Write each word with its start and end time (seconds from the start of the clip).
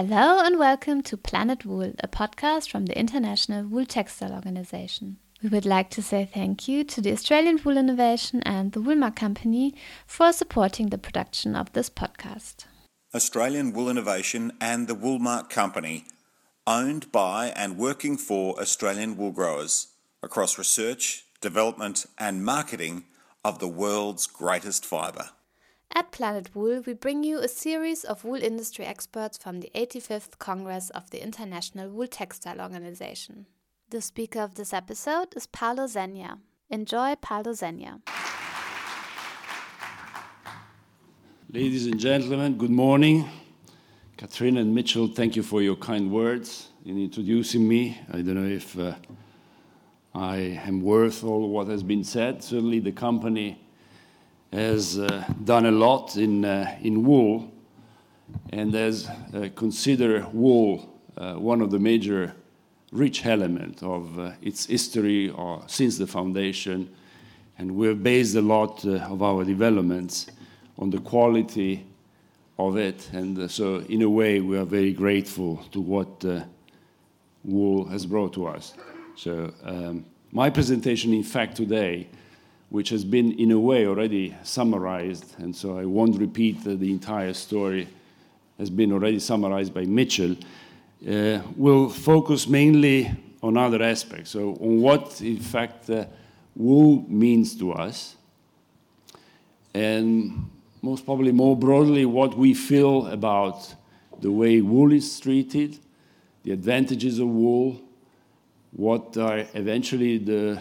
Hello 0.00 0.38
and 0.44 0.60
welcome 0.60 1.02
to 1.02 1.16
Planet 1.16 1.64
Wool, 1.64 1.92
a 1.98 2.06
podcast 2.06 2.70
from 2.70 2.86
the 2.86 2.96
International 2.96 3.66
Wool 3.66 3.84
Textile 3.84 4.32
Organization. 4.32 5.16
We 5.42 5.48
would 5.48 5.66
like 5.66 5.90
to 5.90 6.02
say 6.02 6.24
thank 6.24 6.68
you 6.68 6.84
to 6.84 7.00
the 7.00 7.10
Australian 7.10 7.58
Wool 7.64 7.76
Innovation 7.76 8.40
and 8.44 8.70
the 8.70 8.80
Woolmark 8.80 9.16
Company 9.16 9.74
for 10.06 10.32
supporting 10.32 10.90
the 10.90 10.98
production 10.98 11.56
of 11.56 11.72
this 11.72 11.90
podcast. 11.90 12.66
Australian 13.12 13.72
Wool 13.72 13.90
Innovation 13.90 14.52
and 14.60 14.86
the 14.86 14.94
Woolmark 14.94 15.50
Company, 15.50 16.04
owned 16.64 17.10
by 17.10 17.52
and 17.56 17.76
working 17.76 18.16
for 18.16 18.56
Australian 18.60 19.16
wool 19.16 19.32
growers 19.32 19.88
across 20.22 20.58
research, 20.58 21.24
development, 21.40 22.06
and 22.16 22.44
marketing 22.44 23.02
of 23.44 23.58
the 23.58 23.66
world's 23.66 24.28
greatest 24.28 24.86
fibre. 24.86 25.30
At 25.94 26.12
Planet 26.12 26.54
Wool, 26.54 26.82
we 26.86 26.92
bring 26.92 27.24
you 27.24 27.38
a 27.38 27.48
series 27.48 28.04
of 28.04 28.22
wool 28.22 28.42
industry 28.42 28.84
experts 28.84 29.38
from 29.38 29.60
the 29.60 29.70
85th 29.74 30.38
Congress 30.38 30.90
of 30.90 31.10
the 31.10 31.22
International 31.22 31.88
Wool 31.88 32.06
Textile 32.06 32.60
Organization. 32.60 33.46
The 33.90 34.02
speaker 34.02 34.40
of 34.40 34.54
this 34.54 34.74
episode 34.74 35.34
is 35.34 35.46
Paolo 35.46 35.84
Zegna. 35.84 36.38
Enjoy 36.68 37.14
Paolo 37.16 37.52
Zegna. 37.52 38.02
Ladies 41.50 41.86
and 41.86 41.98
gentlemen, 41.98 42.58
good 42.58 42.70
morning. 42.70 43.28
Catherine 44.18 44.58
and 44.58 44.74
Mitchell, 44.74 45.08
thank 45.08 45.36
you 45.36 45.42
for 45.42 45.62
your 45.62 45.76
kind 45.76 46.12
words 46.12 46.68
in 46.84 47.02
introducing 47.02 47.66
me. 47.66 47.98
I 48.12 48.20
don't 48.20 48.34
know 48.34 48.48
if 48.48 48.78
uh, 48.78 48.94
I 50.14 50.36
am 50.66 50.82
worth 50.82 51.24
all 51.24 51.48
what 51.48 51.68
has 51.68 51.82
been 51.82 52.04
said. 52.04 52.44
Certainly, 52.44 52.80
the 52.80 52.92
company 52.92 53.58
has 54.52 54.98
uh, 54.98 55.24
done 55.44 55.66
a 55.66 55.70
lot 55.70 56.16
in, 56.16 56.44
uh, 56.44 56.76
in 56.80 57.04
wool 57.04 57.52
and 58.50 58.72
has 58.74 59.08
uh, 59.34 59.48
considered 59.54 60.32
wool 60.32 60.94
one 61.16 61.60
of 61.60 61.70
the 61.72 61.78
major 61.78 62.32
rich 62.92 63.26
elements 63.26 63.82
of 63.82 64.34
its 64.40 64.66
history 64.66 65.30
or 65.30 65.62
since 65.66 65.98
the 65.98 66.06
foundation. 66.06 66.88
And 67.58 67.74
we've 67.74 68.00
based 68.00 68.36
a 68.36 68.40
lot 68.40 68.84
of 68.84 69.20
our 69.20 69.44
developments 69.44 70.28
on 70.78 70.90
the 70.90 70.98
quality 70.98 71.84
of 72.56 72.76
it. 72.76 73.10
And 73.12 73.50
so, 73.50 73.80
in 73.88 74.02
a 74.02 74.08
way, 74.08 74.40
we 74.40 74.56
are 74.56 74.64
very 74.64 74.92
grateful 74.92 75.56
to 75.72 75.80
what 75.80 76.24
wool 77.44 77.84
has 77.86 78.06
brought 78.06 78.32
to 78.34 78.46
us. 78.46 78.74
So, 79.16 79.52
um, 79.64 80.04
my 80.30 80.50
presentation, 80.50 81.12
in 81.12 81.24
fact, 81.24 81.56
today 81.56 82.06
which 82.70 82.90
has 82.90 83.04
been 83.04 83.32
in 83.32 83.50
a 83.50 83.58
way 83.58 83.86
already 83.86 84.34
summarized, 84.42 85.34
and 85.38 85.54
so 85.54 85.78
I 85.78 85.84
won't 85.84 86.18
repeat 86.18 86.62
the 86.64 86.90
entire 86.90 87.32
story, 87.32 87.88
has 88.58 88.70
been 88.70 88.92
already 88.92 89.20
summarized 89.20 89.72
by 89.72 89.84
Mitchell, 89.84 90.36
uh, 91.08 91.40
will 91.56 91.88
focus 91.88 92.48
mainly 92.48 93.10
on 93.42 93.56
other 93.56 93.82
aspects. 93.82 94.30
So, 94.30 94.54
on 94.60 94.80
what 94.80 95.20
in 95.20 95.38
fact 95.38 95.88
uh, 95.88 96.06
wool 96.56 97.04
means 97.08 97.56
to 97.58 97.72
us, 97.72 98.16
and 99.72 100.50
most 100.82 101.04
probably 101.04 101.32
more 101.32 101.56
broadly, 101.56 102.04
what 102.04 102.36
we 102.36 102.52
feel 102.52 103.06
about 103.06 103.74
the 104.20 104.30
way 104.30 104.60
wool 104.60 104.92
is 104.92 105.18
treated, 105.20 105.78
the 106.42 106.52
advantages 106.52 107.18
of 107.18 107.28
wool, 107.28 107.80
what 108.72 109.16
are 109.16 109.46
eventually 109.54 110.18
the 110.18 110.60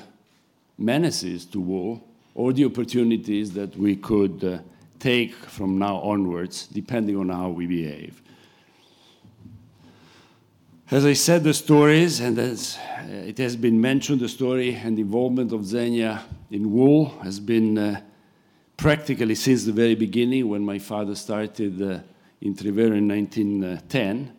menaces 0.77 1.45
to 1.45 1.59
war 1.59 2.01
or 2.35 2.53
the 2.53 2.65
opportunities 2.65 3.51
that 3.53 3.75
we 3.75 3.95
could 3.95 4.43
uh, 4.43 4.59
take 4.99 5.33
from 5.33 5.77
now 5.77 5.97
onwards, 5.97 6.67
depending 6.67 7.17
on 7.17 7.29
how 7.29 7.49
we 7.49 7.65
behave. 7.65 8.21
As 10.89 11.03
I 11.03 11.13
said, 11.13 11.43
the 11.43 11.53
stories, 11.53 12.19
and 12.21 12.37
as 12.39 12.77
uh, 12.77 13.07
it 13.11 13.37
has 13.39 13.55
been 13.55 13.81
mentioned, 13.81 14.21
the 14.21 14.29
story 14.29 14.75
and 14.75 14.97
involvement 14.97 15.51
of 15.51 15.61
Zegna 15.61 16.21
in 16.49 16.71
wool 16.71 17.09
has 17.23 17.39
been 17.39 17.77
uh, 17.77 18.01
practically 18.77 19.35
since 19.35 19.65
the 19.65 19.73
very 19.73 19.95
beginning 19.95 20.47
when 20.47 20.63
my 20.63 20.79
father 20.79 21.15
started 21.15 21.81
uh, 21.81 21.99
in 22.39 22.55
Trivero 22.55 22.95
in 22.95 23.07
1910. 23.07 24.31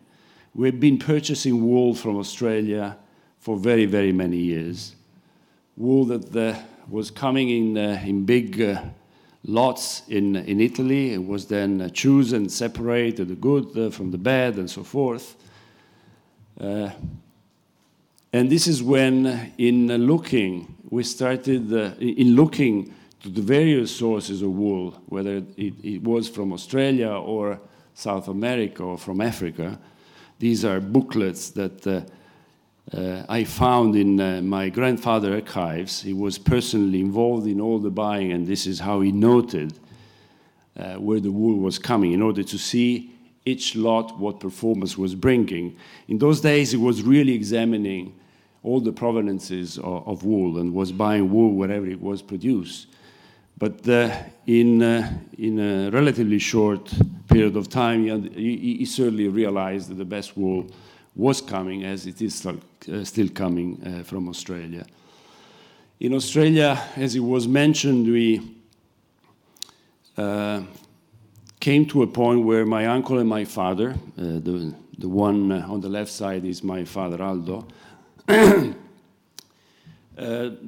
We've 0.55 0.79
been 0.79 0.97
purchasing 0.97 1.63
wool 1.63 1.93
from 1.93 2.17
Australia 2.17 2.97
for 3.37 3.57
very, 3.57 3.85
very 3.85 4.11
many 4.11 4.37
years 4.37 4.95
wool 5.79 6.03
that 6.03 6.35
uh, 6.35 6.59
was 6.89 7.09
coming 7.09 7.49
in, 7.49 7.77
uh, 7.77 8.01
in 8.05 8.25
big 8.25 8.61
uh, 8.61 8.81
lots 9.45 10.03
in, 10.09 10.35
in 10.35 10.59
Italy. 10.59 11.13
It 11.13 11.25
was 11.25 11.47
then 11.47 11.89
chosen, 11.91 12.49
separated, 12.49 13.29
the 13.29 13.35
good 13.35 13.93
from 13.93 14.11
the 14.11 14.17
bad, 14.17 14.57
and 14.57 14.69
so 14.69 14.83
forth. 14.83 15.37
and 16.59 16.91
this 18.31 18.67
is 18.67 18.83
when, 18.83 19.53
in 19.57 19.87
looking, 20.05 20.75
we 20.89 21.03
started, 21.03 21.71
in 22.01 22.35
looking 22.35 22.93
to 23.21 23.29
the 23.29 23.41
various 23.41 23.95
sources 23.95 24.41
of 24.41 24.51
wool, 24.51 24.91
whether 25.07 25.37
it, 25.37 25.73
it, 25.83 26.03
was 26.03 26.27
from 26.27 26.51
Australia 26.51 27.11
or 27.11 27.59
South 27.93 28.27
America 28.27 28.83
or 28.83 28.97
from 28.97 29.21
Africa. 29.21 29.79
These 30.39 30.65
are 30.65 30.81
booklets 30.81 31.51
that 31.51 32.09
uh, 32.93 33.23
I 33.29 33.43
found 33.43 33.95
in 33.95 34.19
uh, 34.19 34.41
my 34.41 34.69
grandfather 34.69 35.35
archives. 35.35 36.01
He 36.01 36.13
was 36.13 36.37
personally 36.37 36.99
involved 36.99 37.45
in 37.45 37.61
all 37.61 37.77
the 37.79 37.91
buying, 37.91 38.31
and 38.31 38.47
this 38.47 38.65
is 38.65 38.79
how 38.79 39.01
he 39.01 39.11
noted 39.11 39.73
uh, 40.77 40.95
where 40.95 41.19
the 41.19 41.31
wool 41.31 41.57
was 41.57 41.77
coming 41.77 42.13
in 42.13 42.21
order 42.21 42.41
to 42.41 42.57
see 42.57 43.11
each 43.45 43.75
lot 43.75 44.17
what 44.17 44.39
performance 44.39 44.97
was 44.97 45.13
bringing. 45.13 45.75
In 46.07 46.17
those 46.17 46.41
days, 46.41 46.71
he 46.71 46.77
was 46.77 47.03
really 47.03 47.33
examining 47.33 48.15
all 48.63 48.79
the 48.79 48.91
provenances 48.91 49.77
of, 49.77 50.07
of 50.07 50.23
wool 50.23 50.57
and 50.57 50.73
was 50.73 50.91
buying 50.91 51.31
wool 51.31 51.53
wherever 51.53 51.85
it 51.85 52.01
was 52.01 52.21
produced. 52.21 52.87
But 53.57 53.87
uh, 53.87 54.15
in, 54.47 54.81
uh, 54.81 55.11
in 55.37 55.59
a 55.59 55.89
relatively 55.91 56.39
short 56.39 56.91
period 57.29 57.55
of 57.55 57.69
time, 57.69 58.05
he, 58.33 58.77
he 58.79 58.85
certainly 58.85 59.27
realized 59.27 59.89
that 59.89 59.95
the 59.95 60.05
best 60.05 60.37
wool 60.37 60.65
was 61.19 61.41
coming, 61.41 61.83
as 61.83 62.07
it 62.07 62.21
is 62.21 62.33
still, 62.33 62.57
uh, 62.89 63.33
coming 63.33 63.81
uh, 63.85 64.03
from 64.03 64.29
Australia. 64.29 64.85
In 65.99 66.13
Australia, 66.13 66.81
as 66.95 67.13
it 67.13 67.19
was 67.19 67.45
mentioned, 67.45 68.07
we 68.07 68.55
uh, 70.17 70.61
came 71.59 71.85
to 71.87 72.03
a 72.03 72.07
point 72.07 72.45
where 72.45 72.65
my 72.65 72.85
uncle 72.85 73.19
and 73.19 73.27
my 73.27 73.43
father, 73.43 73.91
uh, 73.91 73.95
the, 74.17 74.73
the 74.97 75.09
one 75.09 75.51
on 75.51 75.81
the 75.81 75.89
left 75.89 76.09
side 76.09 76.45
is 76.45 76.63
my 76.63 76.85
father 76.85 77.21
Aldo, 77.21 77.67
uh, 78.29 78.73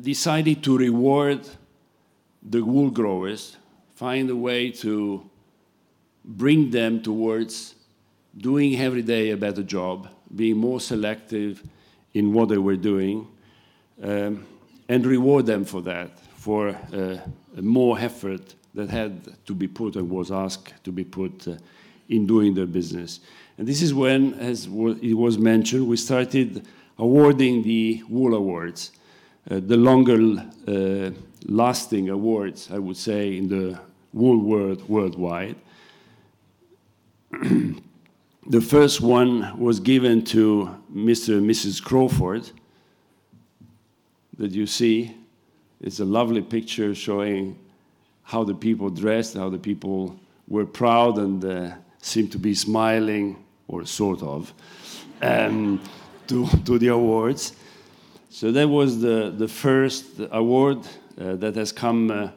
decided 0.02 0.62
to 0.64 0.78
reward 0.78 1.48
the 2.44 2.62
wool 2.62 2.90
growers, 2.90 3.56
find 3.96 4.30
a 4.30 4.36
way 4.36 4.70
to 4.70 5.24
bring 6.26 6.72
them 6.72 7.02
towards 7.02 7.76
doing 8.38 8.76
every 8.76 9.02
day 9.02 9.30
a 9.30 9.38
better 9.38 9.64
job, 9.64 10.10
being 10.36 10.58
more 10.58 10.80
selective 10.80 11.64
in 12.14 12.34
what 12.34 12.50
they 12.50 12.58
were 12.58 12.76
doing, 12.76 13.28
um, 14.04 14.46
and 14.90 15.06
reward 15.06 15.46
them 15.46 15.64
for 15.66 15.82
that, 15.82 16.20
for 16.36 16.70
uh, 16.70 17.18
more 17.62 18.00
effort 18.00 18.56
that 18.74 18.90
had 18.90 19.46
to 19.46 19.54
be 19.54 19.68
put 19.68 19.96
and 19.96 20.10
was 20.10 20.32
asked 20.32 20.74
to 20.84 20.92
be 20.92 21.04
put 21.04 21.48
uh, 21.48 21.56
in 22.10 22.26
doing 22.26 22.54
their 22.54 22.66
business. 22.66 23.20
And 23.58 23.68
this 23.68 23.82
is 23.82 23.94
when, 23.94 24.34
as 24.36 24.66
it 24.66 25.14
was 25.14 25.38
mentioned, 25.38 25.88
we 25.88 25.98
started 25.98 26.66
awarding 26.98 27.64
the 27.64 28.04
Wool 28.10 28.36
Awards, 28.36 28.92
uh, 29.50 29.60
the 29.60 29.78
longer 29.78 30.46
uh, 30.68 31.12
lasting 31.46 32.10
awards, 32.10 32.70
I 32.72 32.80
would 32.80 32.98
say, 32.98 33.38
in 33.38 33.48
the 33.48 33.80
wool 34.14 34.38
world 34.38 34.88
worldwide. 34.88 35.56
The 38.48 38.60
first 38.60 39.02
one 39.02 39.60
was 39.60 39.80
given 39.80 40.24
to 40.26 40.76
Mr. 40.92 41.38
and 41.38 41.48
Mrs. 41.48 41.82
Crawford 41.82 42.50
that 44.38 44.52
you 44.52 44.66
see. 44.66 45.16
It's 45.80 46.00
a 46.00 46.06
lovely 46.06 46.42
picture 46.42 46.96
showing 46.96 47.56
how 48.24 48.44
the 48.44 48.56
people 48.56 48.90
dressed, 48.90 49.36
how 49.36 49.50
the 49.50 49.60
people 49.60 50.20
were 50.48 50.66
proud 50.66 51.20
and 51.20 51.46
uh, 51.46 51.72
seemed 52.00 52.32
to 52.32 52.40
be 52.40 52.56
smiling, 52.56 53.44
or 53.68 53.86
sort 53.86 54.24
of, 54.24 54.52
um, 55.22 55.80
to, 56.26 56.48
to 56.66 56.80
the 56.80 56.88
awards. 56.88 57.54
So 58.32 58.52
that 58.52 58.68
was 58.68 59.02
the, 59.02 59.32
the 59.38 59.48
first 59.48 60.20
award 60.32 60.80
uh, 61.20 61.36
that 61.36 61.56
has 61.56 61.72
come 61.72 62.10
uh, 62.10 62.30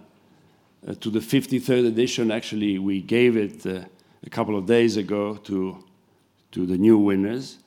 uh 0.87 0.95
to 1.01 1.09
the 1.09 1.21
53rd 1.21 1.87
edition. 1.87 2.31
Actually, 2.31 2.79
we 2.79 3.01
gave 3.01 3.39
it 3.39 3.65
uh, 3.65 3.85
a 4.23 4.31
couple 4.31 4.59
of 4.59 4.67
days 4.67 4.99
ago 4.99 5.37
to 5.45 5.83
to 6.55 6.65
the 6.65 6.79
new 6.79 6.97
winners. 6.97 7.59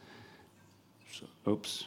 So, 1.12 1.26
oops. 1.48 1.86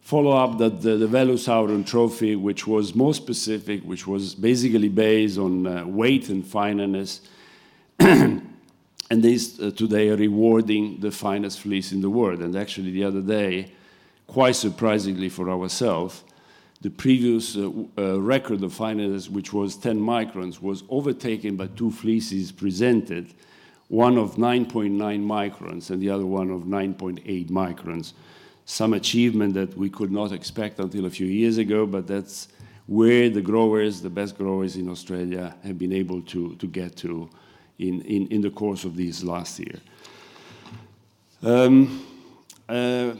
Follow 0.00 0.32
up 0.32 0.58
that 0.58 0.82
the, 0.82 0.96
the 0.96 1.06
Vellus 1.06 1.48
Aureum 1.48 1.86
trophy, 1.86 2.34
which 2.34 2.66
was 2.66 2.94
more 2.94 3.14
specific, 3.14 3.82
which 3.84 4.06
was 4.06 4.34
basically 4.34 4.88
based 4.88 5.38
on 5.38 5.66
uh, 5.66 5.86
weight 5.86 6.28
and 6.28 6.44
fineness, 6.44 7.20
and 7.98 8.44
is 9.10 9.60
uh, 9.60 9.70
today 9.70 10.10
rewarding 10.10 10.98
the 10.98 11.12
finest 11.12 11.60
fleece 11.60 11.92
in 11.92 12.00
the 12.00 12.10
world. 12.10 12.40
And 12.40 12.56
actually, 12.56 12.90
the 12.90 13.04
other 13.04 13.22
day, 13.22 13.72
quite 14.26 14.56
surprisingly 14.56 15.28
for 15.28 15.48
ourselves, 15.48 16.24
the 16.82 16.90
previous 16.90 17.56
uh, 17.56 17.70
uh, 17.96 18.20
record 18.20 18.62
of 18.64 18.72
fineness, 18.74 19.30
which 19.30 19.52
was 19.52 19.76
10 19.76 20.00
microns, 20.00 20.60
was 20.60 20.82
overtaken 20.90 21.56
by 21.56 21.68
two 21.68 21.92
fleeces 21.92 22.50
presented, 22.50 23.32
one 23.88 24.18
of 24.18 24.34
9.9 24.34 24.90
microns 24.92 25.90
and 25.90 26.02
the 26.02 26.10
other 26.10 26.26
one 26.26 26.50
of 26.50 26.62
9.8 26.62 27.48
microns. 27.50 28.14
Some 28.64 28.94
achievement 28.94 29.54
that 29.54 29.76
we 29.76 29.90
could 29.90 30.10
not 30.10 30.32
expect 30.32 30.80
until 30.80 31.06
a 31.06 31.10
few 31.10 31.26
years 31.26 31.58
ago, 31.58 31.86
but 31.86 32.08
that's 32.08 32.48
where 32.86 33.30
the 33.30 33.40
growers, 33.40 34.02
the 34.02 34.10
best 34.10 34.36
growers 34.36 34.76
in 34.76 34.88
Australia, 34.88 35.54
have 35.62 35.78
been 35.78 35.92
able 35.92 36.20
to, 36.22 36.56
to 36.56 36.66
get 36.66 36.96
to 36.96 37.30
in, 37.78 38.02
in, 38.02 38.26
in 38.28 38.40
the 38.40 38.50
course 38.50 38.84
of 38.84 38.96
this 38.96 39.22
last 39.22 39.60
year. 39.60 39.78
Um, 41.44 42.04
uh, 42.68 43.14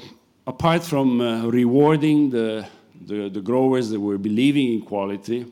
apart 0.47 0.83
from 0.83 1.21
uh, 1.21 1.47
rewarding 1.47 2.31
the 2.31 2.67
the, 3.07 3.29
the 3.29 3.41
growers 3.41 3.91
that 3.91 4.01
were 4.01 4.19
believing 4.19 4.73
in 4.73 4.83
quality. 4.83 5.47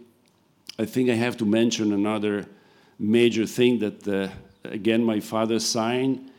I 0.78 0.84
think 0.84 1.10
I 1.10 1.14
have 1.14 1.36
to 1.38 1.44
mention 1.44 1.92
another 1.92 2.46
major 2.98 3.46
thing 3.46 3.78
that, 3.80 4.08
uh, 4.08 4.28
again, 4.64 5.04
my 5.04 5.20
father 5.20 5.58
signed. 5.58 6.30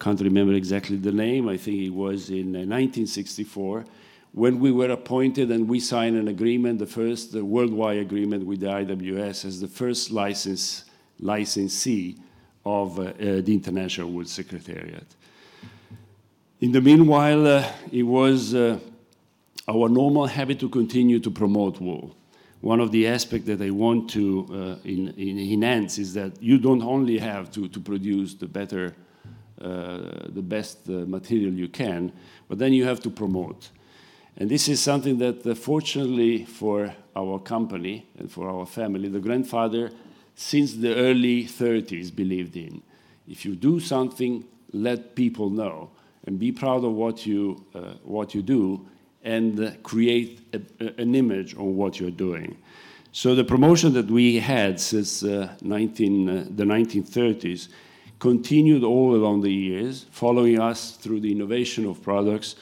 Can't 0.00 0.20
remember 0.20 0.54
exactly 0.54 0.96
the 0.96 1.12
name. 1.12 1.48
I 1.48 1.56
think 1.56 1.78
it 1.80 1.90
was 1.90 2.30
in 2.30 2.52
1964 2.52 3.78
uh, 3.78 3.84
when 4.34 4.58
we 4.58 4.72
were 4.72 4.90
appointed 4.90 5.52
and 5.52 5.68
we 5.68 5.78
signed 5.78 6.16
an 6.16 6.26
agreement, 6.26 6.80
the 6.80 6.86
first 6.86 7.32
the 7.32 7.44
worldwide 7.44 7.98
agreement 7.98 8.44
with 8.44 8.60
the 8.60 8.66
IWS 8.66 9.44
as 9.44 9.60
the 9.60 9.68
first 9.68 10.10
license 10.10 10.84
licensee 11.20 12.18
of 12.66 12.98
uh, 12.98 13.02
uh, 13.02 13.12
the 13.18 13.54
International 13.54 14.10
Wool 14.10 14.24
Secretariat. 14.24 15.06
In 16.60 16.72
the 16.72 16.80
meanwhile, 16.80 17.46
uh, 17.46 17.72
it 17.92 18.02
was 18.02 18.54
uh, 18.54 18.80
our 19.68 19.88
normal 19.88 20.26
habit 20.26 20.60
to 20.60 20.68
continue 20.68 21.18
to 21.20 21.30
promote 21.30 21.80
wool. 21.80 22.14
One 22.60 22.80
of 22.80 22.92
the 22.92 23.06
aspects 23.06 23.46
that 23.46 23.60
I 23.60 23.70
want 23.70 24.10
to 24.10 24.46
uh, 24.50 24.88
in, 24.88 25.08
in 25.16 25.38
enhance 25.38 25.98
is 25.98 26.14
that 26.14 26.42
you 26.42 26.58
don't 26.58 26.82
only 26.82 27.18
have 27.18 27.50
to, 27.52 27.68
to 27.68 27.80
produce 27.80 28.34
the 28.34 28.46
better, 28.46 28.94
uh, 29.60 30.28
the 30.28 30.42
best 30.42 30.88
uh, 30.88 30.92
material 31.06 31.52
you 31.52 31.68
can, 31.68 32.12
but 32.48 32.58
then 32.58 32.72
you 32.72 32.84
have 32.84 33.00
to 33.00 33.10
promote. 33.10 33.70
And 34.36 34.50
this 34.50 34.68
is 34.68 34.80
something 34.80 35.18
that, 35.18 35.46
uh, 35.46 35.54
fortunately 35.54 36.44
for 36.44 36.94
our 37.14 37.38
company 37.38 38.06
and 38.18 38.30
for 38.30 38.48
our 38.48 38.66
family, 38.66 39.08
the 39.08 39.20
grandfather, 39.20 39.90
since 40.34 40.74
the 40.74 40.94
early 40.94 41.44
30s, 41.44 42.14
believed 42.14 42.56
in. 42.56 42.82
If 43.28 43.44
you 43.44 43.54
do 43.54 43.78
something, 43.78 44.44
let 44.72 45.14
people 45.14 45.50
know 45.50 45.90
and 46.26 46.38
be 46.38 46.50
proud 46.50 46.84
of 46.84 46.92
what 46.92 47.26
you, 47.26 47.64
uh, 47.74 47.94
what 48.02 48.34
you 48.34 48.42
do 48.42 48.86
and 49.24 49.82
create 49.82 50.40
a, 50.52 51.00
an 51.00 51.14
image 51.14 51.56
on 51.56 51.76
what 51.76 51.98
you're 51.98 52.10
doing. 52.10 52.56
So 53.12 53.34
the 53.34 53.44
promotion 53.44 53.92
that 53.94 54.10
we 54.10 54.38
had 54.38 54.80
since 54.80 55.22
uh, 55.22 55.54
19, 55.62 56.28
uh, 56.28 56.44
the 56.50 56.64
1930s 56.64 57.68
continued 58.18 58.82
all 58.82 59.14
along 59.14 59.42
the 59.42 59.52
years, 59.52 60.06
following 60.10 60.60
us 60.60 60.96
through 60.96 61.20
the 61.20 61.30
innovation 61.30 61.86
of 61.86 62.02
products 62.02 62.56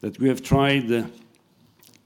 that 0.00 0.18
we 0.18 0.28
have 0.28 0.42
tried 0.42 0.90
uh, 0.90 1.04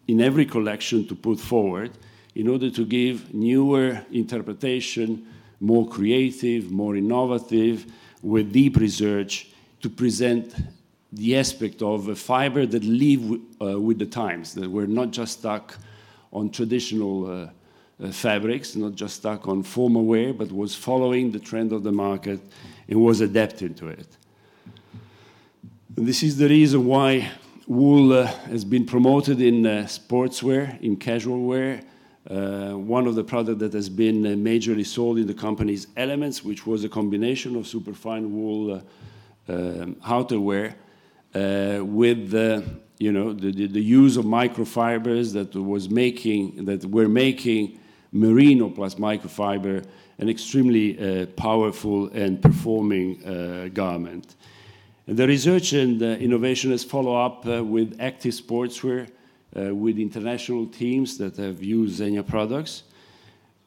in 0.06 0.20
every 0.20 0.47
collection 0.47 1.06
to 1.08 1.14
put 1.14 1.41
forward 1.41 1.91
in 2.35 2.49
order 2.49 2.70
to 2.70 2.85
give 2.85 3.32
newer 3.35 4.05
interpretation, 4.12 5.26
more 5.58 5.88
creative, 5.88 6.70
more 6.70 6.97
innovative, 6.97 7.87
with 8.23 8.53
deep 8.53 8.76
research 8.76 9.49
to 9.81 9.88
present 9.88 10.55
the 11.17 11.37
aspect 11.37 11.81
of 11.83 12.09
a 12.09 12.15
fiber 12.15 12.67
that 12.67 12.85
live 12.85 13.41
uh, 13.61 13.81
with 13.81 13.99
the 13.99 14.07
times, 14.07 14.55
that 14.55 14.71
we're 14.71 14.87
not 14.87 15.11
just 15.11 15.39
stuck 15.39 15.77
on 16.31 16.51
traditional 16.51 17.27
uh, 17.27 17.49
uh, 18.05 18.11
fabrics, 18.13 18.77
not 18.77 18.95
just 18.95 19.17
stuck 19.17 19.49
on 19.49 19.63
formal 19.63 20.05
wear, 20.05 20.35
but 20.35 20.53
was 20.53 20.75
following 20.75 21.33
the 21.33 21.39
trend 21.39 21.73
of 21.73 21.83
the 21.83 21.93
market 21.93 22.39
and 22.89 23.03
was 23.03 23.23
adapting 23.23 23.73
to 23.75 23.89
it. 23.89 24.07
And 25.97 26.07
this 26.07 26.23
is 26.23 26.37
the 26.37 26.49
reason 26.49 26.85
why 26.85 27.31
wool 27.67 28.13
uh, 28.13 28.27
has 28.27 28.67
been 28.67 28.85
promoted 28.85 29.41
in 29.41 29.65
uh, 29.65 29.85
sportswear, 29.87 30.79
in 30.83 30.97
casual 30.97 31.45
wear. 31.45 31.81
Uh, 32.29 32.73
one 32.73 33.07
of 33.07 33.15
the 33.15 33.25
products 33.25 33.61
that 33.61 33.73
has 33.73 33.89
been 33.89 34.23
majorly 34.45 34.85
sold 34.85 35.17
in 35.17 35.27
the 35.27 35.35
company 35.35 35.73
is 35.73 35.87
Elements, 35.97 36.45
which 36.45 36.67
was 36.67 36.85
a 36.85 36.89
combination 36.91 37.57
of 37.57 37.67
superfine 37.67 38.31
wool 38.35 38.83
um, 39.49 39.95
outerwear 40.05 40.75
with 41.83 42.31
the 42.31 42.65
you 42.99 43.12
know 43.12 43.33
the, 43.33 43.50
use 43.50 44.17
of 44.17 44.25
microfibers 44.25 45.33
that 45.33 45.55
was 45.55 45.91
making 45.91 46.65
that 46.65 46.85
were 46.87 47.09
making 47.09 47.79
merino 48.12 48.71
plus 48.71 48.94
microfiber 48.94 49.85
an 50.19 50.29
extremely 50.29 50.99
uh, 50.99 51.27
powerful 51.37 52.09
and 52.09 52.41
performing 52.41 53.23
uh, 53.25 53.69
garment. 53.73 54.37
The 55.06 55.27
research 55.27 55.73
and 55.75 56.03
uh, 56.03 56.06
innovation 56.06 56.71
has 56.71 56.85
followed 56.85 57.27
up 57.27 57.47
uh, 57.47 57.62
with 57.62 57.97
active 58.00 58.32
sportswear 58.32 59.09
uh, 59.55 59.75
with 59.75 59.99
international 59.99 60.67
teams 60.67 61.19
that 61.19 61.37
have 61.37 61.62
used 61.62 62.00
Zegna 62.00 62.27
products. 62.27 62.85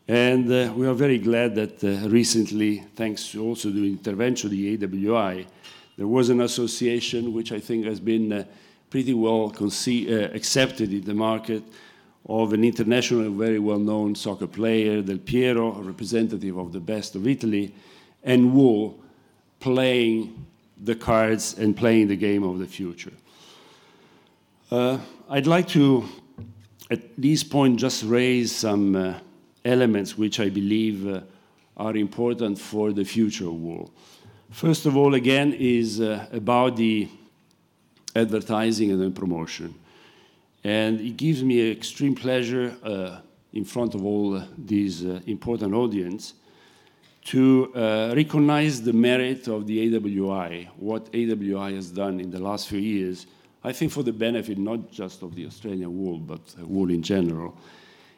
And 0.08 0.48
we 0.76 0.88
are 0.88 0.96
very 0.96 1.20
glad 1.20 1.54
that 1.54 1.84
recently, 2.10 2.80
thanks 2.96 3.36
also 3.36 3.70
to 3.70 3.76
the 3.76 3.92
intervention 3.92 4.48
of 4.48 4.52
the 4.52 4.76
AWI, 4.76 5.46
there 6.00 6.08
was 6.08 6.30
an 6.30 6.40
association 6.40 7.34
which 7.34 7.52
I 7.52 7.60
think 7.60 7.84
has 7.84 8.00
been 8.00 8.32
uh, 8.32 8.46
pretty 8.90 9.14
well 9.14 9.54
uh, 9.54 10.14
accepted 10.34 10.94
in 10.94 11.04
the 11.04 11.14
market 11.14 11.62
of 12.26 12.54
an 12.54 12.64
international, 12.64 13.30
very 13.32 13.60
well-known 13.60 14.16
soccer 14.16 14.48
player, 14.48 15.02
Del 15.02 15.18
Piero, 15.18 15.76
a 15.76 15.82
representative 15.82 16.58
of 16.58 16.72
the 16.72 16.80
best 16.80 17.16
of 17.16 17.28
Italy, 17.28 17.74
and 18.24 18.54
Wool 18.54 18.98
playing 19.60 20.46
the 20.82 20.96
cards 20.96 21.58
and 21.60 21.76
playing 21.76 22.08
the 22.08 22.16
game 22.16 22.44
of 22.44 22.60
the 22.60 22.66
future. 22.66 23.12
Uh, 24.72 25.00
I'd 25.30 25.48
like 25.48 25.68
to, 25.70 26.06
at 26.90 27.02
this 27.18 27.44
point, 27.44 27.78
just 27.78 28.06
raise 28.06 28.56
some 28.56 28.96
uh, 28.96 29.20
elements 29.66 30.18
which 30.18 30.40
I 30.40 30.48
believe 30.48 31.06
uh, 31.06 31.20
are 31.76 31.98
important 31.98 32.58
for 32.58 32.94
the 32.94 33.04
future 33.04 33.48
of 33.48 33.56
wool. 33.56 33.92
First 34.52 34.86
of 34.86 34.98
all, 34.98 35.14
again, 35.14 35.54
is 35.54 36.02
uh, 36.02 36.26
about 36.32 36.76
the 36.76 37.08
advertising 38.16 38.92
and 38.92 39.02
the 39.02 39.12
promotion. 39.12 39.76
And 40.64 41.00
it 41.00 41.18
gives 41.18 41.44
me 41.44 41.72
extreme 41.72 42.16
pleasure 42.16 42.76
uh, 42.84 43.20
in 43.54 43.64
front 43.64 43.96
of 43.96 44.04
all 44.04 44.38
uh, 44.38 44.46
these 44.58 45.06
uh, 45.06 45.22
important 45.28 45.74
audience 45.74 46.34
to 47.26 47.72
uh, 47.76 48.14
recognize 48.16 48.82
the 48.82 48.94
merit 48.94 49.48
of 49.48 49.68
the 49.68 49.92
AWI, 49.92 50.68
what 50.78 51.12
AWI 51.12 51.76
has 51.76 51.92
done 51.92 52.20
in 52.20 52.32
the 52.32 52.40
last 52.40 52.68
few 52.68 52.80
years, 52.80 53.28
I 53.64 53.72
think 53.72 53.92
for 53.92 54.04
the 54.04 54.14
benefit 54.14 54.58
not 54.58 54.92
just 54.92 55.22
of 55.22 55.36
the 55.36 55.46
Australian 55.46 55.96
wool, 55.96 56.18
but 56.18 56.42
wool 56.60 56.90
in 56.90 57.04
general, 57.04 57.58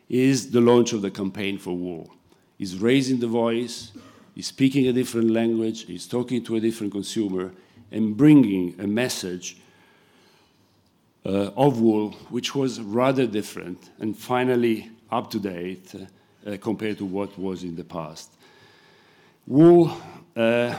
is 0.07 0.51
the 0.51 0.61
launch 0.61 0.93
of 0.93 1.01
the 1.01 1.11
campaign 1.11 1.57
for 1.57 1.75
wool. 1.75 2.09
Is 2.59 2.77
raising 2.77 3.19
the 3.19 3.27
voice, 3.27 3.91
He's 4.41 4.47
speaking 4.47 4.87
a 4.87 4.91
different 4.91 5.29
language, 5.29 5.85
he's 5.85 6.07
talking 6.07 6.43
to 6.45 6.55
a 6.55 6.59
different 6.59 6.91
consumer, 6.91 7.51
and 7.91 8.17
bringing 8.17 8.73
a 8.79 8.87
message 8.87 9.57
uh, 11.23 11.51
of 11.55 11.79
wool 11.79 12.13
which 12.31 12.55
was 12.55 12.81
rather 12.81 13.27
different 13.27 13.91
and 13.99 14.17
finally 14.17 14.89
up 15.11 15.29
to 15.29 15.39
date 15.39 15.93
uh, 15.93 16.57
compared 16.59 16.97
to 16.97 17.05
what 17.05 17.37
was 17.37 17.61
in 17.61 17.75
the 17.75 17.83
past. 17.83 18.31
Wool, 19.45 19.95
uh, 20.35 20.75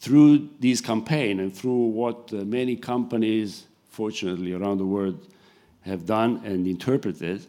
through 0.00 0.48
this 0.58 0.80
campaign 0.80 1.38
and 1.38 1.54
through 1.56 1.86
what 1.86 2.32
uh, 2.32 2.38
many 2.38 2.74
companies, 2.74 3.66
fortunately 3.90 4.54
around 4.54 4.78
the 4.78 4.86
world, 4.86 5.24
have 5.82 6.04
done 6.04 6.40
and 6.44 6.66
interpreted, 6.66 7.46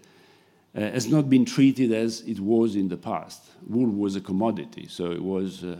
uh, 0.75 0.81
has 0.81 1.07
not 1.07 1.29
been 1.29 1.45
treated 1.45 1.91
as 1.91 2.21
it 2.21 2.39
was 2.39 2.75
in 2.75 2.87
the 2.87 2.97
past. 2.97 3.43
Wool 3.67 3.89
was 3.89 4.15
a 4.15 4.21
commodity, 4.21 4.87
so 4.87 5.11
it 5.11 5.23
was 5.23 5.63
uh, 5.63 5.79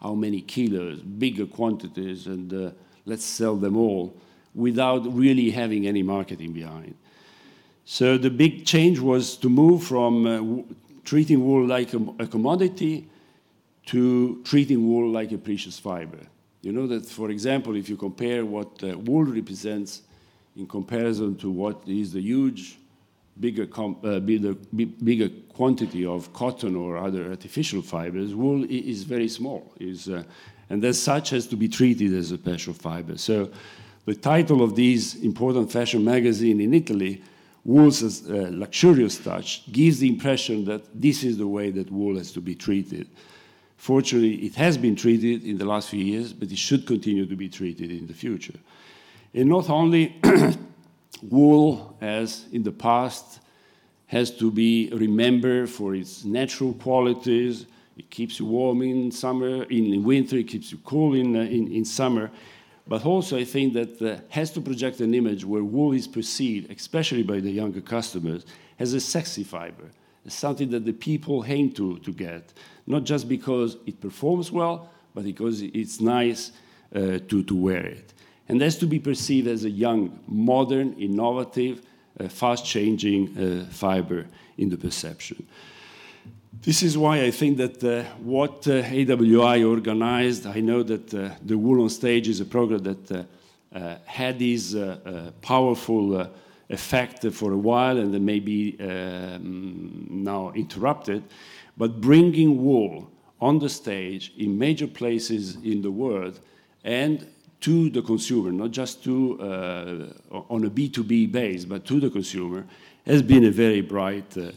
how 0.00 0.14
many 0.14 0.40
kilos, 0.42 1.00
bigger 1.00 1.46
quantities, 1.46 2.26
and 2.26 2.52
uh, 2.52 2.70
let's 3.06 3.24
sell 3.24 3.56
them 3.56 3.76
all 3.76 4.14
without 4.54 5.00
really 5.14 5.50
having 5.50 5.86
any 5.86 6.02
marketing 6.02 6.52
behind. 6.52 6.94
So 7.84 8.18
the 8.18 8.30
big 8.30 8.66
change 8.66 8.98
was 8.98 9.36
to 9.36 9.48
move 9.48 9.84
from 9.84 10.26
uh, 10.26 10.74
treating 11.04 11.44
wool 11.44 11.66
like 11.66 11.94
a, 11.94 12.00
a 12.18 12.26
commodity 12.26 13.08
to 13.86 14.42
treating 14.44 14.86
wool 14.86 15.10
like 15.10 15.32
a 15.32 15.38
precious 15.38 15.78
fiber. 15.78 16.18
You 16.62 16.72
know 16.72 16.86
that, 16.88 17.06
for 17.06 17.30
example, 17.30 17.76
if 17.76 17.88
you 17.88 17.96
compare 17.96 18.44
what 18.44 18.82
uh, 18.82 18.98
wool 18.98 19.24
represents 19.24 20.02
in 20.56 20.66
comparison 20.66 21.36
to 21.36 21.50
what 21.50 21.82
is 21.86 22.12
the 22.12 22.20
huge 22.20 22.78
bigger, 23.38 23.68
uh, 23.76 24.20
bigger, 24.20 24.54
bigger 24.54 25.28
quantity 25.48 26.04
of 26.06 26.32
cotton 26.32 26.76
or 26.76 26.96
other 26.96 27.30
artificial 27.30 27.82
fibers, 27.82 28.34
wool 28.34 28.64
is 28.68 29.02
very 29.02 29.28
small, 29.28 29.72
is, 29.78 30.08
uh, 30.08 30.22
and 30.70 30.84
as 30.84 31.00
such 31.00 31.30
has 31.30 31.46
to 31.46 31.56
be 31.56 31.68
treated 31.68 32.12
as 32.14 32.32
a 32.32 32.38
special 32.38 32.74
fiber. 32.74 33.16
So 33.18 33.50
the 34.04 34.14
title 34.14 34.62
of 34.62 34.74
this 34.74 35.16
important 35.16 35.70
fashion 35.70 36.04
magazine 36.04 36.60
in 36.60 36.72
Italy, 36.74 37.22
Wool's 37.64 38.02
uh, 38.02 38.48
Luxurious 38.52 39.18
Touch, 39.18 39.70
gives 39.72 39.98
the 39.98 40.08
impression 40.08 40.64
that 40.66 40.82
this 40.94 41.24
is 41.24 41.36
the 41.36 41.48
way 41.48 41.70
that 41.70 41.90
wool 41.90 42.16
has 42.16 42.32
to 42.32 42.40
be 42.40 42.54
treated. 42.54 43.08
Fortunately, 43.76 44.36
it 44.46 44.54
has 44.54 44.78
been 44.78 44.96
treated 44.96 45.44
in 45.44 45.58
the 45.58 45.64
last 45.64 45.90
few 45.90 46.02
years, 46.02 46.32
but 46.32 46.50
it 46.50 46.58
should 46.58 46.86
continue 46.86 47.26
to 47.26 47.36
be 47.36 47.48
treated 47.48 47.90
in 47.90 48.06
the 48.06 48.14
future. 48.14 48.58
And 49.34 49.48
not 49.48 49.68
only 49.68 50.16
wool, 51.22 51.96
as 52.00 52.46
in 52.52 52.62
the 52.62 52.72
past, 52.72 53.40
has 54.06 54.30
to 54.30 54.50
be 54.50 54.90
remembered 54.92 55.68
for 55.68 55.94
its 55.94 56.24
natural 56.24 56.72
qualities. 56.74 57.66
It 57.96 58.10
keeps 58.10 58.38
you 58.38 58.46
warm 58.46 58.82
in 58.82 59.10
summer, 59.10 59.64
in, 59.64 59.92
in 59.92 60.04
winter, 60.04 60.36
it 60.36 60.48
keeps 60.48 60.70
you 60.70 60.78
cool 60.84 61.14
in, 61.14 61.34
uh, 61.34 61.40
in, 61.40 61.72
in, 61.72 61.84
summer. 61.84 62.30
But 62.86 63.04
also, 63.04 63.36
I 63.36 63.44
think 63.44 63.72
that 63.72 64.00
uh, 64.00 64.20
has 64.28 64.50
to 64.52 64.60
project 64.60 65.00
an 65.00 65.14
image 65.14 65.44
where 65.44 65.64
wool 65.64 65.92
is 65.92 66.06
perceived, 66.06 66.70
especially 66.70 67.24
by 67.24 67.40
the 67.40 67.50
younger 67.50 67.80
customers, 67.80 68.46
as 68.78 68.92
a 68.92 69.00
sexy 69.00 69.42
fiber, 69.42 69.90
as 70.24 70.34
something 70.34 70.70
that 70.70 70.84
the 70.84 70.92
people 70.92 71.44
aim 71.48 71.72
to, 71.72 71.98
to 71.98 72.12
get, 72.12 72.52
not 72.86 73.04
just 73.04 73.28
because 73.28 73.76
it 73.86 74.00
performs 74.00 74.52
well, 74.52 74.90
but 75.14 75.24
because 75.24 75.62
it's 75.62 76.00
nice 76.00 76.52
uh, 76.94 77.18
to, 77.26 77.42
to 77.42 77.56
wear 77.56 77.84
it. 77.84 78.12
And 78.48 78.60
has 78.60 78.76
to 78.78 78.86
be 78.86 78.98
perceived 78.98 79.48
as 79.48 79.64
a 79.64 79.70
young, 79.70 80.20
modern, 80.28 80.94
innovative, 80.94 81.82
uh, 82.18 82.28
fast 82.28 82.64
changing 82.64 83.36
uh, 83.36 83.66
fiber 83.70 84.26
in 84.56 84.70
the 84.70 84.76
perception. 84.76 85.46
This 86.62 86.82
is 86.82 86.96
why 86.96 87.22
I 87.22 87.30
think 87.30 87.58
that 87.58 87.84
uh, 87.84 88.04
what 88.18 88.66
uh, 88.66 88.82
AWI 88.82 89.68
organized, 89.68 90.46
I 90.46 90.60
know 90.60 90.82
that 90.82 91.12
uh, 91.12 91.30
the 91.44 91.58
Wool 91.58 91.82
on 91.82 91.90
Stage 91.90 92.28
is 92.28 92.40
a 92.40 92.44
program 92.44 92.82
that 92.84 93.26
uh, 93.74 93.96
had 94.06 94.38
this 94.38 94.74
powerful 95.42 96.30
effect 96.70 97.30
for 97.32 97.52
a 97.52 97.56
while 97.56 97.98
and 97.98 98.12
then 98.14 98.24
maybe 98.24 98.76
um, 98.80 100.06
now 100.10 100.52
interrupted, 100.52 101.22
but 101.76 102.00
bringing 102.00 102.64
wool 102.64 103.10
on 103.40 103.58
the 103.58 103.68
stage 103.68 104.32
in 104.38 104.58
major 104.58 104.86
places 104.86 105.56
in 105.56 105.82
the 105.82 105.90
world 105.90 106.40
and 106.84 107.26
to 107.60 107.90
the 107.90 108.02
consumer, 108.02 108.52
not 108.52 108.70
just 108.70 109.02
to 109.04 109.40
uh, 109.40 110.34
on 110.50 110.64
a 110.64 110.70
B2B 110.70 111.32
base, 111.32 111.64
but 111.64 111.84
to 111.86 112.00
the 112.00 112.10
consumer, 112.10 112.66
has 113.06 113.22
been 113.22 113.44
a 113.44 113.50
very 113.50 113.80
bright 113.80 114.36
uh, 114.36 114.50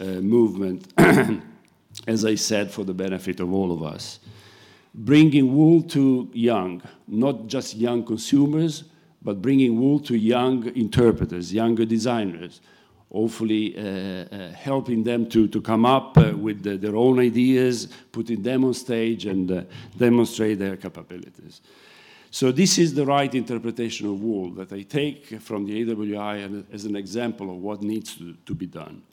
uh, 0.00 0.04
movement, 0.20 0.92
as 2.06 2.24
I 2.24 2.34
said, 2.34 2.70
for 2.70 2.84
the 2.84 2.94
benefit 2.94 3.40
of 3.40 3.52
all 3.52 3.72
of 3.72 3.82
us. 3.82 4.20
Bringing 4.94 5.56
wool 5.56 5.82
to 5.82 6.30
young, 6.32 6.82
not 7.08 7.46
just 7.46 7.74
young 7.76 8.04
consumers, 8.04 8.84
but 9.22 9.40
bringing 9.40 9.80
wool 9.80 9.98
to 10.00 10.16
young 10.16 10.66
interpreters, 10.76 11.52
younger 11.52 11.84
designers, 11.84 12.60
hopefully 13.10 13.76
uh, 13.76 13.80
uh, 14.34 14.52
helping 14.52 15.04
them 15.04 15.28
to, 15.28 15.46
to 15.48 15.60
come 15.60 15.86
up 15.86 16.18
uh, 16.18 16.36
with 16.36 16.62
the, 16.62 16.76
their 16.76 16.96
own 16.96 17.20
ideas, 17.20 17.88
putting 18.10 18.42
them 18.42 18.64
on 18.64 18.74
stage 18.74 19.26
and 19.26 19.66
demonstrate 19.96 20.58
their 20.58 20.76
capabilities. 20.76 21.60
So 22.34 22.50
this 22.50 22.78
is 22.78 22.94
the 22.94 23.06
right 23.06 23.32
interpretation 23.32 24.08
of 24.08 24.20
wool 24.20 24.50
that 24.54 24.72
I 24.72 24.82
take 24.82 25.40
from 25.40 25.66
the 25.66 25.84
AWI 25.84 26.64
as 26.72 26.84
an 26.84 26.96
example 26.96 27.48
of 27.48 27.58
what 27.58 27.80
needs 27.80 28.16
to, 28.16 28.34
to 28.44 28.54
be 28.56 28.66
done. 28.66 29.04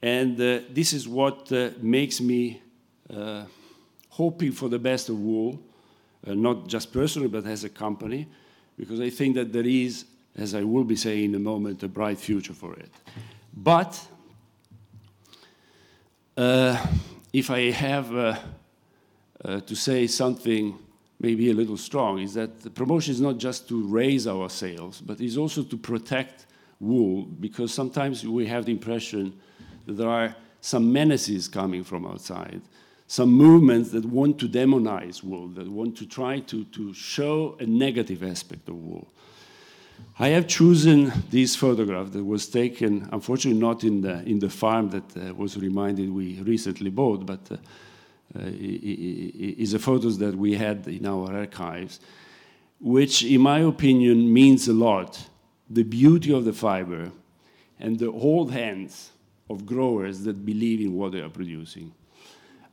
And 0.00 0.40
uh, 0.40 0.60
this 0.70 0.92
is 0.92 1.08
what 1.08 1.50
uh, 1.50 1.70
makes 1.82 2.20
me 2.20 2.62
uh, 3.12 3.46
hoping 4.10 4.52
for 4.52 4.68
the 4.68 4.78
best 4.78 5.08
of 5.08 5.18
wool, 5.18 5.60
uh, 6.24 6.34
not 6.34 6.68
just 6.68 6.92
personally, 6.92 7.26
but 7.26 7.44
as 7.46 7.64
a 7.64 7.68
company, 7.68 8.28
because 8.78 9.00
I 9.00 9.10
think 9.10 9.34
that 9.34 9.52
there 9.52 9.66
is, 9.66 10.04
as 10.36 10.54
I 10.54 10.62
will 10.62 10.84
be 10.84 10.94
saying 10.94 11.24
in 11.24 11.34
a 11.34 11.40
moment, 11.40 11.82
a 11.82 11.88
bright 11.88 12.18
future 12.18 12.54
for 12.54 12.74
it. 12.74 12.92
But 13.52 14.00
uh, 16.36 16.80
if 17.32 17.50
I 17.50 17.72
have 17.72 18.14
uh, 18.14 18.36
to 19.42 19.74
say 19.74 20.06
something 20.06 20.78
maybe 21.20 21.50
a 21.50 21.54
little 21.54 21.76
strong 21.76 22.18
is 22.18 22.34
that 22.34 22.62
the 22.62 22.70
promotion 22.70 23.12
is 23.12 23.20
not 23.20 23.38
just 23.38 23.68
to 23.68 23.86
raise 23.86 24.26
our 24.26 24.48
sales, 24.48 25.00
but 25.00 25.20
is 25.20 25.36
also 25.36 25.62
to 25.62 25.76
protect 25.76 26.46
wool, 26.80 27.24
because 27.38 27.72
sometimes 27.72 28.26
we 28.26 28.46
have 28.46 28.64
the 28.64 28.72
impression 28.72 29.38
that 29.86 29.92
there 29.92 30.08
are 30.08 30.34
some 30.62 30.92
menaces 30.92 31.46
coming 31.46 31.84
from 31.84 32.06
outside, 32.06 32.62
some 33.06 33.30
movements 33.30 33.90
that 33.90 34.04
want 34.04 34.38
to 34.38 34.48
demonize 34.48 35.22
wool, 35.22 35.48
that 35.48 35.68
want 35.68 35.96
to 35.98 36.06
try 36.06 36.40
to, 36.40 36.64
to 36.64 36.94
show 36.94 37.56
a 37.60 37.66
negative 37.66 38.22
aspect 38.22 38.68
of 38.68 38.76
wool. 38.76 39.06
I 40.18 40.28
have 40.28 40.46
chosen 40.46 41.12
this 41.30 41.54
photograph 41.54 42.12
that 42.12 42.24
was 42.24 42.48
taken, 42.48 43.08
unfortunately, 43.12 43.60
not 43.60 43.84
in 43.84 44.00
the, 44.00 44.22
in 44.22 44.38
the 44.38 44.48
farm 44.48 44.88
that 44.90 45.16
uh, 45.16 45.34
was 45.34 45.58
reminded 45.58 46.10
we 46.10 46.40
recently 46.40 46.90
bought, 46.90 47.26
but 47.26 47.40
uh, 47.50 47.56
is 48.34 49.72
the 49.72 49.78
photos 49.78 50.18
that 50.18 50.34
we 50.34 50.54
had 50.54 50.86
in 50.86 51.06
our 51.06 51.34
archives, 51.34 52.00
which, 52.80 53.24
in 53.24 53.40
my 53.40 53.60
opinion, 53.60 54.32
means 54.32 54.68
a 54.68 54.72
lot. 54.72 55.28
The 55.68 55.82
beauty 55.82 56.32
of 56.32 56.44
the 56.44 56.52
fiber 56.52 57.10
and 57.78 57.98
the 57.98 58.10
old 58.10 58.52
hands 58.52 59.10
of 59.48 59.66
growers 59.66 60.22
that 60.24 60.44
believe 60.44 60.80
in 60.80 60.94
what 60.96 61.12
they 61.12 61.20
are 61.20 61.28
producing. 61.28 61.92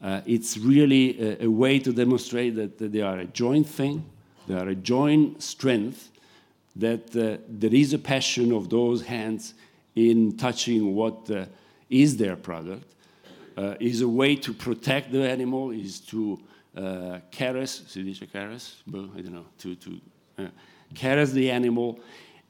Uh, 0.02 0.22
it's 0.28 0.58
really 0.58 1.20
a, 1.20 1.46
a, 1.46 1.48
way 1.50 1.80
to 1.80 1.92
demonstrate 1.92 2.56
that, 2.56 2.78
that, 2.78 2.92
they 2.92 3.02
are 3.02 3.20
a 3.20 3.26
joint 3.26 3.68
thing, 3.68 4.06
they 4.48 4.54
are 4.54 4.70
a 4.70 4.76
joint 4.76 5.42
strength, 5.42 6.12
that 6.76 7.16
uh, 7.16 7.42
there 7.50 7.74
is 7.74 7.94
a 7.94 7.98
passion 7.98 8.52
of 8.52 8.70
those 8.70 9.02
hands 9.02 9.56
in 9.96 10.38
touching 10.38 10.94
what 10.94 11.30
uh, 11.32 11.46
is 11.90 12.16
their 12.18 12.36
product, 12.36 12.94
uh, 13.58 13.76
is 13.80 14.02
a 14.02 14.08
way 14.08 14.36
to 14.36 14.54
protect 14.54 15.12
the 15.12 15.28
animal, 15.28 15.72
is 15.72 16.00
to 16.00 16.40
uh, 16.76 17.20
caress, 17.32 17.84
si 17.88 18.04
dice 18.04 18.30
caress? 18.32 18.84
I 18.88 19.22
don't 19.22 19.34
know, 19.34 19.46
to, 19.60 19.76
to 19.76 20.02
uh, 20.38 20.48
caress 20.94 21.32
the 21.32 21.50
animal. 21.50 22.00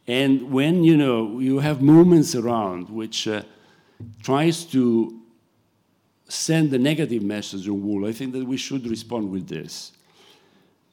And 0.05 0.51
when, 0.51 0.83
you 0.83 0.97
know, 0.97 1.39
you 1.39 1.59
have 1.59 1.81
movements 1.81 2.35
around 2.35 2.89
which 2.89 3.27
uh, 3.27 3.43
tries 4.21 4.65
to 4.65 5.21
send 6.29 6.73
a 6.73 6.77
negative 6.77 7.23
message 7.23 7.67
on 7.69 7.81
wool, 7.81 8.05
I 8.05 8.11
think 8.11 8.33
that 8.33 8.45
we 8.45 8.57
should 8.57 8.85
respond 8.87 9.31
with 9.31 9.47
this. 9.47 9.93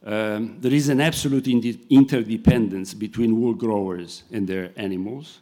Um, 0.07 0.59
there 0.61 0.73
is 0.73 0.89
an 0.91 1.01
absolute 1.01 1.49
interdependence 1.49 2.93
between 2.95 3.41
wool 3.41 3.55
growers 3.55 4.23
and 4.31 4.47
their 4.47 4.71
animals. 4.77 5.41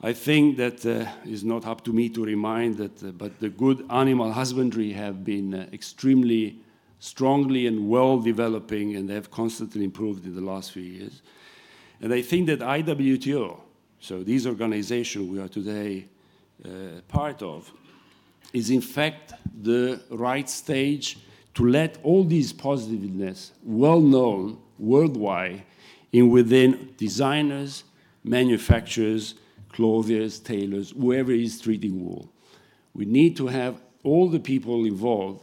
I 0.00 0.12
think 0.12 0.58
that 0.58 0.86
uh, 0.86 1.10
it's 1.24 1.42
not 1.42 1.66
up 1.66 1.82
to 1.84 1.92
me 1.92 2.08
to 2.10 2.24
remind 2.24 2.76
that, 2.76 3.02
uh, 3.02 3.10
but 3.10 3.40
the 3.40 3.48
good 3.48 3.84
animal 3.90 4.30
husbandry 4.30 4.92
have 4.92 5.24
been 5.24 5.52
uh, 5.52 5.66
extremely 5.72 6.60
strongly 7.00 7.66
and 7.66 7.88
well 7.88 8.20
developing 8.20 8.94
and 8.94 9.10
have 9.10 9.28
constantly 9.32 9.82
improved 9.82 10.24
in 10.24 10.36
the 10.36 10.40
last 10.40 10.70
few 10.70 10.84
years. 10.84 11.22
And 12.00 12.14
I 12.14 12.22
think 12.22 12.46
that 12.46 12.60
IWTO, 12.60 13.58
so 13.98 14.22
this 14.22 14.46
organization 14.46 15.32
we 15.32 15.40
are 15.40 15.48
today 15.48 16.06
uh, 16.64 17.00
part 17.08 17.42
of, 17.42 17.72
is 18.52 18.70
in 18.70 18.80
fact 18.80 19.32
the 19.62 20.00
right 20.10 20.48
stage 20.48 21.18
to 21.54 21.66
let 21.68 21.98
all 22.04 22.22
these 22.22 22.52
positiveness 22.52 23.50
well 23.64 24.00
known 24.00 24.58
worldwide 24.78 25.64
in 26.12 26.30
within 26.30 26.94
designers, 26.96 27.82
manufacturers, 28.22 29.34
clothiers, 29.72 30.38
tailors, 30.38 30.90
whoever 30.90 31.32
is 31.32 31.60
treating 31.60 32.04
wool. 32.04 32.30
We 32.94 33.04
need 33.04 33.36
to 33.36 33.46
have 33.46 33.80
all 34.02 34.28
the 34.28 34.40
people 34.40 34.84
involved 34.84 35.42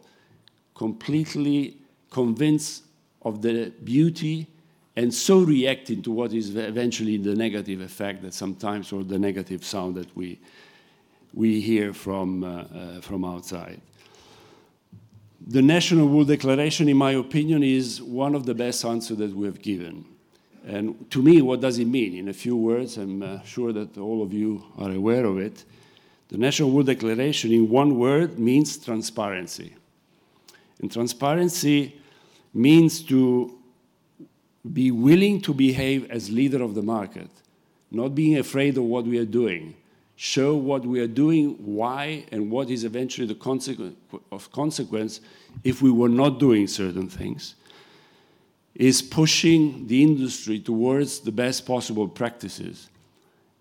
completely 0.73 1.77
convinced 2.11 2.83
of 3.21 3.41
the 3.41 3.71
beauty 3.83 4.47
and 4.95 5.13
so 5.13 5.39
reacting 5.39 6.01
to 6.03 6.11
what 6.11 6.31
is 6.33 6.55
eventually 6.55 7.17
the 7.17 7.35
negative 7.35 7.81
effect 7.81 8.21
that 8.21 8.33
sometimes 8.33 8.91
or 8.93 9.03
the 9.03 9.19
negative 9.19 9.63
sound 9.63 9.95
that 9.95 10.15
we 10.15 10.39
we 11.33 11.59
hear 11.59 11.93
from 11.93 12.43
uh, 12.43 12.47
uh, 12.47 13.01
from 13.01 13.25
outside. 13.25 13.81
The 15.47 15.61
National 15.61 16.07
Wool 16.07 16.25
Declaration, 16.25 16.87
in 16.89 16.97
my 16.97 17.11
opinion, 17.11 17.61
is 17.61 18.01
one 18.01 18.33
of 18.33 18.45
the 18.45 18.55
best 18.55 18.83
answers 18.85 19.17
that 19.17 19.35
we 19.35 19.45
have 19.45 19.61
given. 19.61 20.05
And 20.65 21.09
to 21.11 21.21
me, 21.21 21.41
what 21.41 21.61
does 21.61 21.77
it 21.77 21.85
mean? 21.85 22.15
In 22.15 22.27
a 22.27 22.33
few 22.33 22.57
words, 22.57 22.97
I'm 22.97 23.21
uh, 23.21 23.41
sure 23.43 23.71
that 23.71 23.97
all 23.97 24.23
of 24.23 24.33
you 24.33 24.63
are 24.77 24.91
aware 24.91 25.25
of 25.25 25.37
it. 25.37 25.63
The 26.29 26.37
National 26.37 26.71
Wool 26.71 26.83
Declaration, 26.83 27.51
in 27.51 27.69
one 27.69 27.99
word, 27.99 28.39
means 28.39 28.77
transparency. 28.77 29.75
And 30.81 30.91
transparency 30.91 32.01
means 32.51 33.03
to 33.03 33.55
be 34.73 34.89
willing 34.89 35.39
to 35.41 35.53
behave 35.53 36.09
as 36.09 36.31
leader 36.31 36.63
of 36.63 36.73
the 36.73 36.81
market, 36.81 37.29
not 37.91 38.15
being 38.15 38.37
afraid 38.39 38.77
of 38.77 38.85
what 38.85 39.05
we 39.05 39.19
are 39.19 39.25
doing, 39.25 39.75
show 40.15 40.55
what 40.55 40.83
we 40.83 40.99
are 40.99 41.07
doing, 41.07 41.51
why, 41.63 42.25
and 42.31 42.49
what 42.49 42.71
is 42.71 42.83
eventually 42.83 43.27
the 43.27 43.35
consequence 43.35 43.95
of 44.31 44.51
consequence 44.51 45.21
if 45.63 45.83
we 45.83 45.91
were 45.91 46.09
not 46.09 46.39
doing 46.39 46.67
certain 46.67 47.07
things, 47.07 47.53
is 48.75 49.01
pushing 49.01 49.87
the 49.87 50.03
industry 50.03 50.59
towards 50.59 51.19
the 51.19 51.31
best 51.31 51.65
possible 51.65 52.07
practices. 52.07 52.89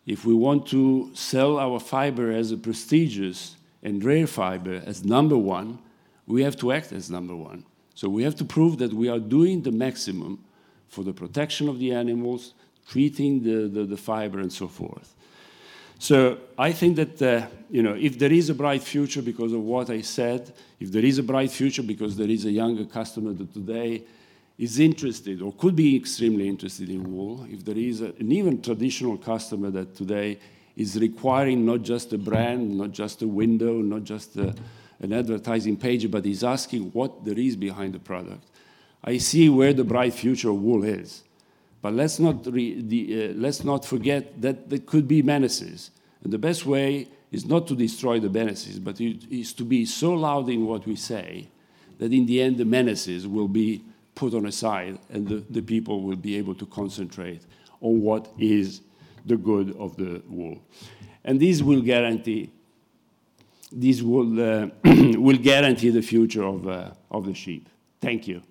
If 0.06 0.24
we 0.24 0.34
want 0.34 0.66
to 0.68 1.10
sell 1.14 1.58
our 1.58 1.80
fiber 1.80 2.32
as 2.32 2.50
a 2.50 2.56
prestigious 2.56 3.56
and 3.82 4.04
rare 4.04 4.26
fiber 4.26 4.82
as 4.84 5.04
number 5.04 5.38
one, 5.38 5.78
we 6.26 6.42
have 6.42 6.56
to 6.56 6.72
act 6.72 6.92
as 6.92 7.10
number 7.10 7.36
one. 7.36 7.64
So 7.94 8.08
we 8.08 8.24
have 8.24 8.34
to 8.36 8.44
prove 8.44 8.78
that 8.78 8.92
we 8.92 9.08
are 9.08 9.20
doing 9.20 9.62
the 9.62 9.70
maximum 9.70 10.42
for 10.88 11.04
the 11.04 11.12
protection 11.12 11.68
of 11.68 11.78
the 11.78 11.92
animals, 11.92 12.54
treating 12.88 13.42
the, 13.42 13.68
the, 13.68 13.84
the 13.84 13.96
fiber, 13.96 14.40
and 14.40 14.52
so 14.52 14.66
forth. 14.66 15.14
So 15.98 16.38
I 16.58 16.72
think 16.72 16.96
that 16.96 17.22
uh, 17.22 17.46
you 17.70 17.82
know, 17.82 17.94
if 17.94 18.18
there 18.18 18.32
is 18.32 18.50
a 18.50 18.54
bright 18.54 18.82
future 18.82 19.22
because 19.22 19.52
of 19.52 19.60
what 19.60 19.90
I 19.90 20.00
said, 20.00 20.52
if 20.80 20.90
there 20.90 21.04
is 21.04 21.18
a 21.18 21.22
bright 21.22 21.50
future 21.50 21.82
because 21.82 22.16
there 22.16 22.28
is 22.28 22.44
a 22.44 22.50
younger 22.50 22.84
customer 22.84 23.32
that 23.32 23.54
today 23.54 24.02
is 24.58 24.78
interested 24.78 25.42
or 25.42 25.52
could 25.52 25.74
be 25.74 25.96
extremely 25.96 26.48
interested 26.48 26.88
in 26.88 27.12
wool, 27.12 27.46
if 27.50 27.64
there 27.64 27.76
is 27.76 28.00
a, 28.00 28.06
an 28.18 28.30
even 28.30 28.62
traditional 28.62 29.16
customer 29.16 29.70
that 29.70 29.96
today 29.96 30.38
is 30.76 30.98
requiring 30.98 31.64
not 31.64 31.82
just 31.82 32.12
a 32.12 32.18
brand, 32.18 32.76
not 32.76 32.92
just 32.92 33.22
a 33.22 33.28
window, 33.28 33.74
not 33.74 34.04
just 34.04 34.36
a, 34.36 34.54
an 35.00 35.12
advertising 35.12 35.76
page, 35.76 36.10
but 36.10 36.24
is 36.24 36.44
asking 36.44 36.90
what 36.92 37.24
there 37.24 37.38
is 37.38 37.56
behind 37.56 37.94
the 37.94 37.98
product. 37.98 38.44
I 39.02 39.18
see 39.18 39.48
where 39.48 39.72
the 39.72 39.84
bright 39.84 40.14
future 40.14 40.50
of 40.50 40.60
wool 40.62 40.84
is. 40.84 41.24
But 41.82 41.94
let's 41.94 42.18
not, 42.18 42.46
re, 42.46 42.80
the, 42.80 43.30
uh, 43.30 43.32
let's 43.34 43.62
not 43.62 43.84
forget 43.84 44.40
that 44.40 44.70
there 44.70 44.78
could 44.78 45.06
be 45.06 45.20
menaces. 45.20 45.90
And 46.22 46.32
the 46.32 46.38
best 46.38 46.64
way 46.64 47.08
is 47.30 47.44
not 47.44 47.66
to 47.66 47.76
destroy 47.76 48.18
the 48.18 48.30
menaces, 48.30 48.78
but 48.78 49.00
it 49.00 49.30
is 49.30 49.52
to 49.54 49.64
be 49.64 49.84
so 49.84 50.14
loud 50.14 50.48
in 50.48 50.64
what 50.64 50.86
we 50.86 50.96
say 50.96 51.48
that 51.98 52.12
in 52.12 52.24
the 52.24 52.40
end 52.40 52.56
the 52.56 52.64
menaces 52.64 53.26
will 53.26 53.48
be 53.48 53.84
put 54.14 54.34
on 54.34 54.46
a 54.46 54.52
side 54.52 54.98
and 55.10 55.26
the, 55.26 55.44
the 55.50 55.62
people 55.62 56.02
will 56.02 56.16
be 56.16 56.36
able 56.36 56.54
to 56.54 56.66
concentrate 56.66 57.42
on 57.80 58.00
what 58.00 58.32
is 58.38 58.82
the 59.26 59.36
good 59.36 59.76
of 59.76 59.96
the 59.96 60.22
wool. 60.28 60.62
And 61.24 61.40
this 61.40 61.62
will 61.62 61.80
guarantee 61.80 62.50
this 63.74 64.02
will, 64.02 64.40
uh, 64.40 64.68
will 64.84 65.38
guarantee 65.38 65.90
the 65.90 66.02
future 66.02 66.44
of, 66.44 66.68
uh, 66.68 66.90
of 67.10 67.26
the 67.26 67.34
sheep. 67.34 67.68
Thank 68.00 68.28
you. 68.28 68.42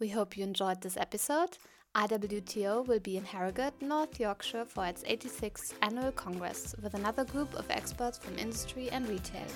We 0.00 0.08
hope 0.08 0.36
you 0.36 0.44
enjoyed 0.44 0.80
this 0.80 0.96
episode. 0.96 1.58
IWTO 1.96 2.86
will 2.86 3.00
be 3.00 3.16
in 3.16 3.24
Harrogate, 3.24 3.82
North 3.82 4.20
Yorkshire 4.20 4.64
for 4.64 4.86
its 4.86 5.02
86th 5.02 5.72
annual 5.82 6.12
congress 6.12 6.72
with 6.80 6.94
another 6.94 7.24
group 7.24 7.52
of 7.54 7.68
experts 7.68 8.16
from 8.16 8.38
industry 8.38 8.88
and 8.90 9.08
retail. 9.08 9.46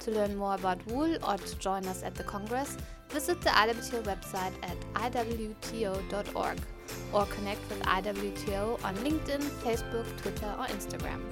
To 0.00 0.10
learn 0.10 0.36
more 0.36 0.54
about 0.54 0.86
wool 0.86 1.16
or 1.26 1.38
to 1.38 1.58
join 1.58 1.86
us 1.86 2.02
at 2.02 2.14
the 2.14 2.24
congress, 2.24 2.76
visit 3.08 3.40
the 3.40 3.48
IWTO 3.50 4.02
website 4.02 4.52
at 4.62 4.76
iwto.org 5.12 6.58
or 7.14 7.24
connect 7.26 7.70
with 7.70 7.80
IWTO 7.84 8.84
on 8.84 8.94
LinkedIn, 8.96 9.40
Facebook, 9.64 10.20
Twitter, 10.20 10.54
or 10.58 10.66
Instagram. 10.66 11.22